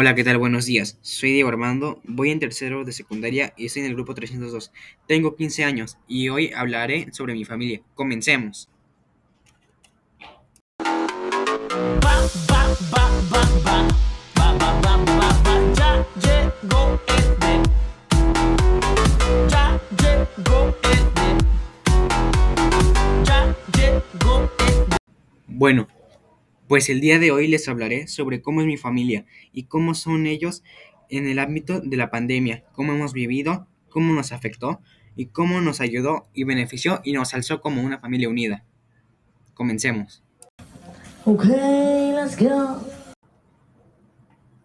Hola, 0.00 0.14
¿qué 0.14 0.22
tal? 0.22 0.38
Buenos 0.38 0.64
días. 0.64 0.96
Soy 1.02 1.32
Diego 1.32 1.48
Armando, 1.48 2.00
voy 2.04 2.30
en 2.30 2.38
tercero 2.38 2.84
de 2.84 2.92
secundaria 2.92 3.52
y 3.56 3.66
estoy 3.66 3.82
en 3.82 3.88
el 3.88 3.94
grupo 3.94 4.14
302. 4.14 4.70
Tengo 5.08 5.34
15 5.34 5.64
años 5.64 5.98
y 6.06 6.28
hoy 6.28 6.52
hablaré 6.54 7.12
sobre 7.12 7.34
mi 7.34 7.44
familia. 7.44 7.80
Comencemos. 7.96 8.68
Bueno, 25.48 25.88
pues 26.68 26.90
el 26.90 27.00
día 27.00 27.18
de 27.18 27.30
hoy 27.30 27.48
les 27.48 27.66
hablaré 27.66 28.06
sobre 28.08 28.42
cómo 28.42 28.60
es 28.60 28.66
mi 28.66 28.76
familia 28.76 29.24
y 29.52 29.64
cómo 29.64 29.94
son 29.94 30.26
ellos 30.26 30.62
en 31.08 31.26
el 31.26 31.38
ámbito 31.38 31.80
de 31.80 31.96
la 31.96 32.10
pandemia, 32.10 32.64
cómo 32.72 32.92
hemos 32.92 33.14
vivido, 33.14 33.66
cómo 33.88 34.12
nos 34.12 34.32
afectó 34.32 34.80
y 35.16 35.26
cómo 35.26 35.62
nos 35.62 35.80
ayudó 35.80 36.28
y 36.34 36.44
benefició 36.44 37.00
y 37.04 37.14
nos 37.14 37.32
alzó 37.32 37.62
como 37.62 37.82
una 37.82 37.98
familia 37.98 38.28
unida. 38.28 38.64
Comencemos. 39.54 40.22
Okay, 41.24 42.12
let's 42.12 42.36
go. 42.38 42.86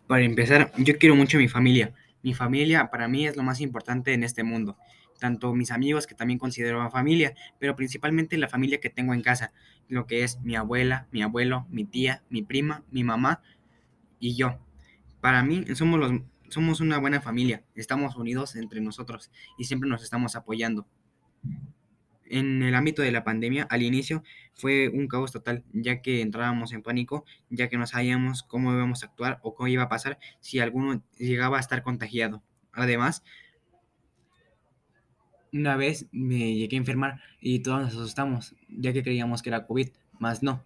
Para 0.05 0.25
empezar, 0.25 0.73
yo 0.77 0.97
quiero 0.97 1.15
mucho 1.15 1.37
a 1.37 1.39
mi 1.41 1.47
familia. 1.47 1.93
Mi 2.21 2.33
familia 2.33 2.89
para 2.91 3.07
mí 3.07 3.25
es 3.25 3.37
lo 3.37 3.43
más 3.43 3.61
importante 3.61 4.13
en 4.13 4.23
este 4.23 4.43
mundo. 4.43 4.77
Tanto 5.23 5.55
mis 5.55 5.71
amigos 5.71 6.05
que 6.05 6.15
también 6.15 6.37
considero 6.37 6.91
familia, 6.91 7.33
pero 7.57 7.77
principalmente 7.77 8.37
la 8.37 8.49
familia 8.49 8.81
que 8.81 8.89
tengo 8.89 9.13
en 9.13 9.21
casa, 9.21 9.53
lo 9.87 10.05
que 10.05 10.25
es 10.25 10.41
mi 10.41 10.57
abuela, 10.57 11.07
mi 11.13 11.21
abuelo, 11.21 11.65
mi 11.69 11.85
tía, 11.85 12.23
mi 12.29 12.41
prima, 12.41 12.83
mi 12.91 13.05
mamá 13.05 13.41
y 14.19 14.35
yo. 14.35 14.59
Para 15.21 15.41
mí 15.41 15.63
somos 15.75 15.97
los 15.97 16.11
somos 16.49 16.81
una 16.81 16.97
buena 16.97 17.21
familia, 17.21 17.63
estamos 17.73 18.17
unidos 18.17 18.57
entre 18.57 18.81
nosotros 18.81 19.31
y 19.57 19.63
siempre 19.63 19.89
nos 19.89 20.03
estamos 20.03 20.35
apoyando. 20.35 20.85
En 22.25 22.61
el 22.61 22.75
ámbito 22.75 23.01
de 23.01 23.13
la 23.13 23.23
pandemia, 23.23 23.63
al 23.69 23.81
inicio 23.81 24.23
fue 24.53 24.89
un 24.89 25.07
caos 25.07 25.31
total, 25.31 25.63
ya 25.71 26.01
que 26.01 26.19
entrábamos 26.19 26.73
en 26.73 26.83
pánico, 26.83 27.23
ya 27.49 27.69
que 27.69 27.77
no 27.77 27.87
sabíamos 27.87 28.43
cómo 28.43 28.73
íbamos 28.73 29.03
a 29.03 29.05
actuar 29.05 29.39
o 29.41 29.55
cómo 29.55 29.69
iba 29.69 29.83
a 29.83 29.89
pasar 29.89 30.19
si 30.41 30.59
alguno 30.59 31.01
llegaba 31.17 31.55
a 31.55 31.61
estar 31.61 31.81
contagiado. 31.81 32.43
Además, 32.73 33.23
una 35.53 35.77
vez 35.77 36.07
me 36.11 36.55
llegué 36.55 36.75
a 36.75 36.79
enfermar 36.79 37.21
y 37.39 37.59
todos 37.59 37.81
nos 37.81 37.93
asustamos, 37.93 38.55
ya 38.69 38.91
que 38.91 39.03
creíamos 39.03 39.41
que 39.41 39.49
era 39.49 39.65
COVID, 39.65 39.89
más 40.19 40.43
no. 40.43 40.63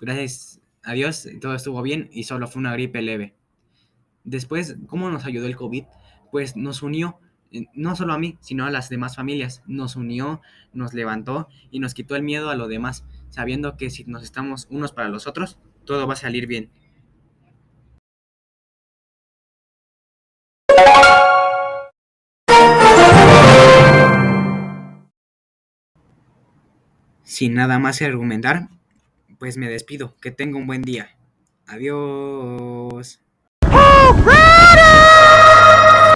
Gracias 0.00 0.60
a 0.82 0.92
Dios 0.92 1.28
todo 1.40 1.54
estuvo 1.54 1.82
bien 1.82 2.08
y 2.12 2.24
solo 2.24 2.46
fue 2.46 2.60
una 2.60 2.72
gripe 2.72 3.02
leve. 3.02 3.34
Después, 4.24 4.76
¿cómo 4.86 5.10
nos 5.10 5.24
ayudó 5.24 5.46
el 5.46 5.56
COVID? 5.56 5.84
Pues 6.30 6.56
nos 6.56 6.82
unió, 6.82 7.18
eh, 7.50 7.66
no 7.74 7.96
solo 7.96 8.12
a 8.12 8.18
mí, 8.18 8.38
sino 8.40 8.64
a 8.64 8.70
las 8.70 8.88
demás 8.88 9.16
familias. 9.16 9.62
Nos 9.66 9.96
unió, 9.96 10.40
nos 10.72 10.94
levantó 10.94 11.48
y 11.70 11.80
nos 11.80 11.94
quitó 11.94 12.14
el 12.14 12.22
miedo 12.22 12.50
a 12.50 12.56
lo 12.56 12.68
demás, 12.68 13.04
sabiendo 13.30 13.76
que 13.76 13.90
si 13.90 14.04
nos 14.04 14.22
estamos 14.22 14.68
unos 14.70 14.92
para 14.92 15.08
los 15.08 15.26
otros, 15.26 15.58
todo 15.84 16.06
va 16.06 16.14
a 16.14 16.16
salir 16.16 16.46
bien. 16.46 16.70
Sin 27.32 27.54
nada 27.54 27.78
más 27.78 27.98
que 27.98 28.04
argumentar, 28.04 28.68
pues 29.38 29.56
me 29.56 29.70
despido. 29.70 30.14
Que 30.20 30.30
tenga 30.30 30.58
un 30.58 30.66
buen 30.66 30.82
día. 30.82 31.16
Adiós. 31.66 33.22
Oh, 33.64 34.51